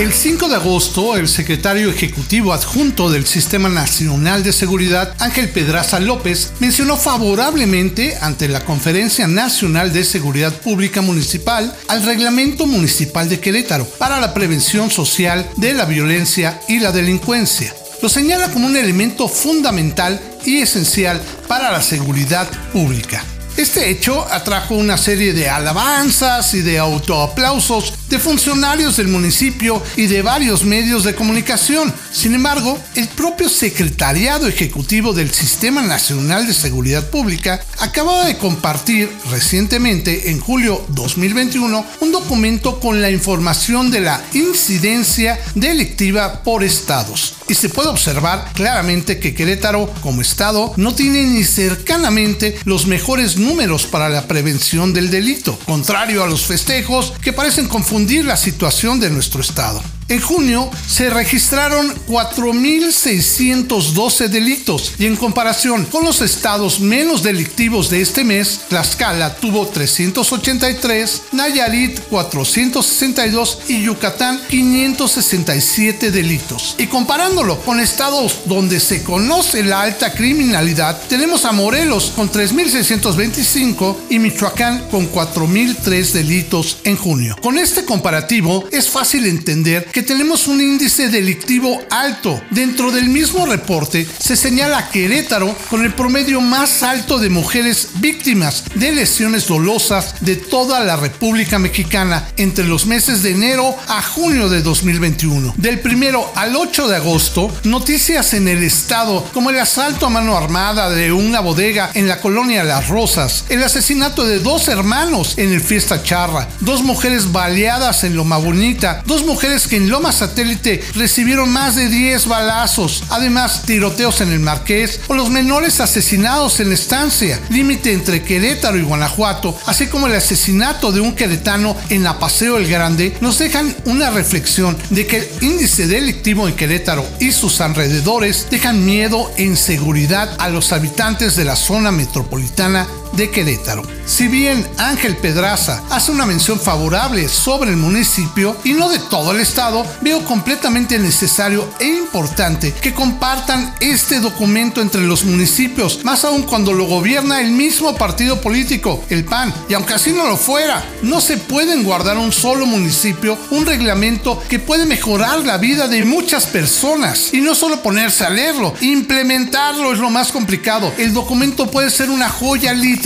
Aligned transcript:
El 0.00 0.14
5 0.14 0.48
de 0.48 0.54
agosto, 0.54 1.14
el 1.18 1.28
secretario 1.28 1.90
ejecutivo 1.90 2.54
adjunto 2.54 3.10
del 3.10 3.26
Sistema 3.26 3.68
Nacional 3.68 4.42
de 4.42 4.54
Seguridad, 4.54 5.14
Ángel 5.18 5.50
Pedraza 5.50 6.00
López, 6.00 6.52
mencionó 6.58 6.96
favorablemente 6.96 8.16
ante 8.22 8.48
la 8.48 8.64
Conferencia 8.64 9.28
Nacional 9.28 9.92
de 9.92 10.04
Seguridad 10.04 10.54
Pública 10.54 11.02
Municipal 11.02 11.76
al 11.86 12.02
Reglamento 12.02 12.64
Municipal 12.64 13.28
de 13.28 13.40
Querétaro 13.40 13.84
para 13.98 14.20
la 14.20 14.32
prevención 14.32 14.90
social 14.90 15.46
de 15.58 15.74
la 15.74 15.84
violencia 15.84 16.58
y 16.66 16.80
la 16.80 16.92
delincuencia. 16.92 17.74
Lo 18.00 18.08
señala 18.08 18.50
como 18.52 18.68
un 18.68 18.78
elemento 18.78 19.28
fundamental 19.28 20.18
y 20.46 20.62
esencial 20.62 21.20
para 21.46 21.70
la 21.70 21.82
seguridad 21.82 22.48
pública. 22.72 23.22
Este 23.60 23.90
hecho 23.90 24.26
atrajo 24.32 24.74
una 24.74 24.96
serie 24.96 25.34
de 25.34 25.50
alabanzas 25.50 26.54
y 26.54 26.62
de 26.62 26.78
autoaplausos 26.78 27.92
de 28.08 28.18
funcionarios 28.18 28.96
del 28.96 29.08
municipio 29.08 29.82
y 29.96 30.06
de 30.06 30.22
varios 30.22 30.64
medios 30.64 31.04
de 31.04 31.14
comunicación. 31.14 31.92
Sin 32.10 32.34
embargo, 32.34 32.78
el 32.94 33.06
propio 33.08 33.50
Secretariado 33.50 34.48
Ejecutivo 34.48 35.12
del 35.12 35.30
Sistema 35.30 35.82
Nacional 35.82 36.46
de 36.46 36.54
Seguridad 36.54 37.10
Pública 37.10 37.60
acababa 37.78 38.24
de 38.24 38.38
compartir 38.38 39.10
recientemente, 39.30 40.30
en 40.30 40.40
julio 40.40 40.82
2021, 40.88 41.86
un 42.00 42.12
documento 42.12 42.80
con 42.80 43.02
la 43.02 43.10
información 43.10 43.90
de 43.90 44.00
la 44.00 44.22
incidencia 44.32 45.38
delictiva 45.54 46.42
por 46.42 46.64
estados. 46.64 47.34
Y 47.46 47.54
se 47.54 47.68
puede 47.68 47.90
observar 47.90 48.52
claramente 48.54 49.20
que 49.20 49.34
Querétaro, 49.34 49.92
como 50.00 50.22
estado, 50.22 50.72
no 50.78 50.94
tiene 50.94 51.24
ni 51.24 51.44
cercanamente 51.44 52.58
los 52.64 52.86
mejores 52.86 53.36
números 53.36 53.49
para 53.90 54.08
la 54.08 54.28
prevención 54.28 54.92
del 54.92 55.10
delito, 55.10 55.58
contrario 55.66 56.22
a 56.22 56.26
los 56.28 56.46
festejos 56.46 57.12
que 57.20 57.32
parecen 57.32 57.66
confundir 57.68 58.24
la 58.24 58.36
situación 58.36 59.00
de 59.00 59.10
nuestro 59.10 59.40
estado. 59.40 59.82
En 60.10 60.20
junio 60.20 60.68
se 60.88 61.08
registraron 61.08 61.94
4.612 62.08 64.26
delitos 64.26 64.94
y 64.98 65.06
en 65.06 65.14
comparación 65.14 65.84
con 65.84 66.04
los 66.04 66.20
estados 66.20 66.80
menos 66.80 67.22
delictivos 67.22 67.90
de 67.90 68.00
este 68.00 68.24
mes, 68.24 68.62
Tlaxcala 68.68 69.36
tuvo 69.36 69.68
383, 69.68 71.22
Nayarit 71.30 72.00
462 72.08 73.60
y 73.68 73.84
Yucatán 73.84 74.40
567 74.48 76.10
delitos. 76.10 76.74
Y 76.76 76.88
comparándolo 76.88 77.60
con 77.60 77.78
estados 77.78 78.40
donde 78.46 78.80
se 78.80 79.04
conoce 79.04 79.62
la 79.62 79.82
alta 79.82 80.12
criminalidad, 80.12 81.00
tenemos 81.08 81.44
a 81.44 81.52
Morelos 81.52 82.12
con 82.16 82.32
3.625 82.32 83.96
y 84.10 84.18
Michoacán 84.18 84.88
con 84.90 85.08
4.003 85.12 86.10
delitos 86.10 86.78
en 86.82 86.96
junio. 86.96 87.36
Con 87.40 87.58
este 87.58 87.84
comparativo 87.84 88.64
es 88.72 88.90
fácil 88.90 89.26
entender 89.26 89.84
que 89.84 89.99
tenemos 90.02 90.46
un 90.48 90.60
índice 90.60 91.08
delictivo 91.08 91.82
alto. 91.90 92.40
Dentro 92.50 92.90
del 92.90 93.08
mismo 93.08 93.46
reporte 93.46 94.06
se 94.18 94.36
señala 94.36 94.88
Querétaro 94.90 95.54
con 95.68 95.84
el 95.84 95.92
promedio 95.92 96.40
más 96.40 96.82
alto 96.82 97.18
de 97.18 97.30
mujeres 97.30 97.88
víctimas 97.96 98.64
de 98.74 98.92
lesiones 98.92 99.46
dolosas 99.46 100.14
de 100.20 100.36
toda 100.36 100.80
la 100.80 100.96
República 100.96 101.58
Mexicana 101.58 102.28
entre 102.36 102.64
los 102.64 102.86
meses 102.86 103.22
de 103.22 103.32
enero 103.32 103.76
a 103.88 104.02
junio 104.02 104.48
de 104.48 104.62
2021. 104.62 105.54
Del 105.56 105.80
primero 105.80 106.30
al 106.34 106.56
8 106.56 106.88
de 106.88 106.96
agosto, 106.96 107.52
noticias 107.64 108.34
en 108.34 108.48
el 108.48 108.62
estado 108.62 109.24
como 109.32 109.50
el 109.50 109.58
asalto 109.58 110.06
a 110.06 110.10
mano 110.10 110.36
armada 110.36 110.90
de 110.90 111.12
una 111.12 111.40
bodega 111.40 111.90
en 111.94 112.08
la 112.08 112.20
colonia 112.20 112.64
Las 112.64 112.88
Rosas, 112.88 113.44
el 113.48 113.62
asesinato 113.62 114.24
de 114.24 114.38
dos 114.38 114.68
hermanos 114.68 115.34
en 115.36 115.52
el 115.52 115.60
Fiesta 115.60 116.02
Charra, 116.02 116.48
dos 116.60 116.82
mujeres 116.82 117.32
baleadas 117.32 118.04
en 118.04 118.16
Loma 118.16 118.38
Bonita, 118.38 119.02
dos 119.06 119.24
mujeres 119.24 119.66
que 119.66 119.76
en 119.76 119.89
Loma 119.90 120.12
Satélite 120.12 120.82
recibieron 120.94 121.50
más 121.50 121.74
de 121.74 121.88
10 121.88 122.26
balazos, 122.26 123.02
además 123.10 123.62
tiroteos 123.66 124.20
en 124.20 124.30
el 124.30 124.38
Marqués 124.38 125.00
o 125.08 125.14
los 125.14 125.30
menores 125.30 125.80
asesinados 125.80 126.60
en 126.60 126.68
la 126.68 126.74
estancia, 126.74 127.40
límite 127.50 127.92
entre 127.92 128.22
Querétaro 128.22 128.78
y 128.78 128.82
Guanajuato, 128.82 129.58
así 129.66 129.88
como 129.88 130.06
el 130.06 130.14
asesinato 130.14 130.92
de 130.92 131.00
un 131.00 131.14
queretano 131.14 131.76
en 131.88 132.04
la 132.04 132.20
Paseo 132.20 132.56
El 132.56 132.68
Grande, 132.68 133.16
nos 133.20 133.38
dejan 133.38 133.74
una 133.84 134.10
reflexión 134.10 134.78
de 134.90 135.06
que 135.08 135.18
el 135.18 135.28
índice 135.40 135.88
delictivo 135.88 136.46
en 136.46 136.54
Querétaro 136.54 137.04
y 137.18 137.32
sus 137.32 137.60
alrededores 137.60 138.46
dejan 138.48 138.84
miedo 138.84 139.32
e 139.36 139.42
inseguridad 139.42 140.36
a 140.38 140.48
los 140.48 140.72
habitantes 140.72 141.34
de 141.34 141.44
la 141.44 141.56
zona 141.56 141.90
metropolitana 141.90 142.86
de 143.12 143.30
Querétaro. 143.30 143.82
Si 144.06 144.28
bien 144.28 144.66
Ángel 144.78 145.16
Pedraza 145.16 145.82
hace 145.90 146.10
una 146.10 146.26
mención 146.26 146.58
favorable 146.58 147.28
sobre 147.28 147.70
el 147.70 147.76
municipio 147.76 148.56
y 148.64 148.72
no 148.72 148.88
de 148.88 148.98
todo 148.98 149.32
el 149.32 149.40
estado, 149.40 149.84
veo 150.00 150.24
completamente 150.24 150.98
necesario 150.98 151.68
e 151.78 151.86
importante 151.86 152.72
que 152.72 152.94
compartan 152.94 153.74
este 153.80 154.20
documento 154.20 154.80
entre 154.80 155.02
los 155.02 155.24
municipios, 155.24 156.04
más 156.04 156.24
aún 156.24 156.42
cuando 156.42 156.72
lo 156.72 156.84
gobierna 156.84 157.40
el 157.40 157.52
mismo 157.52 157.94
partido 157.94 158.40
político, 158.40 159.04
el 159.10 159.24
PAN, 159.24 159.52
y 159.68 159.74
aunque 159.74 159.94
así 159.94 160.12
no 160.12 160.26
lo 160.26 160.36
fuera, 160.36 160.84
no 161.02 161.20
se 161.20 161.36
pueden 161.36 161.84
guardar 161.84 162.18
un 162.18 162.32
solo 162.32 162.66
municipio 162.66 163.38
un 163.50 163.66
reglamento 163.66 164.42
que 164.48 164.58
puede 164.58 164.86
mejorar 164.86 165.40
la 165.44 165.58
vida 165.58 165.88
de 165.88 166.04
muchas 166.04 166.46
personas 166.46 167.32
y 167.32 167.40
no 167.40 167.54
solo 167.54 167.82
ponerse 167.82 168.24
a 168.24 168.30
leerlo, 168.30 168.74
implementarlo 168.80 169.92
es 169.92 169.98
lo 169.98 170.10
más 170.10 170.32
complicado. 170.32 170.92
El 170.98 171.12
documento 171.12 171.70
puede 171.70 171.90
ser 171.90 172.10
una 172.10 172.28
joya 172.28 172.72
literal 172.72 172.99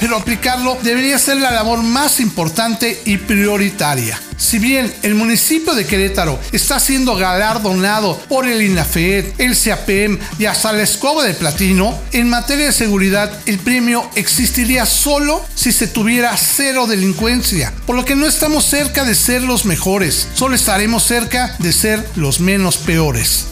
pero 0.00 0.16
aplicarlo 0.16 0.78
debería 0.82 1.18
ser 1.18 1.36
la 1.36 1.50
labor 1.50 1.82
más 1.82 2.20
importante 2.20 3.02
y 3.04 3.18
prioritaria. 3.18 4.20
Si 4.36 4.58
bien 4.58 4.92
el 5.02 5.14
municipio 5.14 5.74
de 5.74 5.84
Querétaro 5.84 6.38
está 6.52 6.78
siendo 6.78 7.16
galardonado 7.16 8.18
por 8.28 8.46
el 8.46 8.62
INAFED, 8.62 9.26
el 9.38 9.56
CAPEM 9.56 10.18
y 10.38 10.46
hasta 10.46 10.72
la 10.72 10.82
Escoba 10.82 11.24
de 11.24 11.34
Platino, 11.34 11.98
en 12.12 12.28
materia 12.28 12.66
de 12.66 12.72
seguridad 12.72 13.32
el 13.46 13.58
premio 13.58 14.08
existiría 14.14 14.86
solo 14.86 15.44
si 15.54 15.72
se 15.72 15.88
tuviera 15.88 16.36
cero 16.36 16.86
delincuencia, 16.86 17.72
por 17.86 17.96
lo 17.96 18.04
que 18.04 18.16
no 18.16 18.26
estamos 18.26 18.64
cerca 18.64 19.04
de 19.04 19.14
ser 19.14 19.42
los 19.42 19.64
mejores, 19.64 20.28
solo 20.34 20.54
estaremos 20.54 21.04
cerca 21.04 21.56
de 21.58 21.72
ser 21.72 22.08
los 22.16 22.40
menos 22.40 22.76
peores. 22.76 23.46